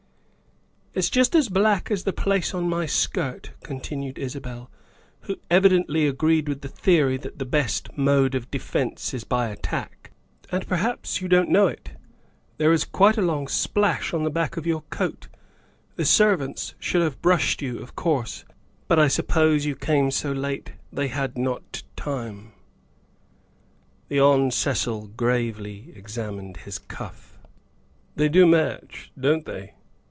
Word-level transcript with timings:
"It's 1.01 1.09
just 1.09 1.35
as 1.35 1.47
black 1.47 1.89
as 1.89 2.03
the 2.03 2.11
place 2.11 2.53
on 2.53 2.67
my 2.67 2.85
skirt," 2.85 3.51
con 3.63 3.79
tinued 3.79 4.17
Isabel, 4.17 4.69
who 5.21 5.37
evidently 5.49 6.05
agreed 6.05 6.49
with 6.49 6.59
the 6.59 6.67
theory 6.67 7.15
that 7.15 7.39
the 7.39 7.45
best 7.45 7.97
mode 7.97 8.35
of 8.35 8.51
defence 8.51 9.13
is 9.13 9.23
by 9.23 9.47
attack," 9.47 10.11
and 10.51 10.67
(perhaps 10.67 11.21
you 11.21 11.29
don't 11.29 11.47
know 11.47 11.67
it) 11.67 11.91
there 12.57 12.73
is 12.73 12.83
quite 12.83 13.17
a 13.17 13.21
long 13.21 13.47
splash 13.47 14.13
on 14.13 14.23
the 14.25 14.29
back 14.29 14.57
of 14.57 14.67
your 14.67 14.81
coat; 14.89 15.29
the 15.95 16.03
servants 16.03 16.75
should 16.77 17.01
have 17.01 17.21
brushed 17.21 17.61
you, 17.61 17.79
of 17.79 17.95
course, 17.95 18.43
but 18.89 18.99
I 18.99 19.07
suppose 19.07 19.65
you 19.65 19.77
came 19.77 20.11
so 20.11 20.33
late 20.33 20.73
they 20.91 21.07
had 21.07 21.37
not 21.37 21.83
tune. 21.95 22.51
''The 24.09 24.19
Hon. 24.19 24.51
Cecil 24.51 25.07
gravely 25.15 25.93
examined 25.95 26.57
his 26.57 26.79
cuff. 26.79 27.39
THE 28.17 28.25
SECRETARY 28.25 28.27
OF 28.27 28.27
STATE 28.27 28.27
103" 28.27 28.27
They 28.27 28.29
do 28.29 28.45
match, 29.07 29.11
don't 29.17 29.45
they?" 29.45 29.75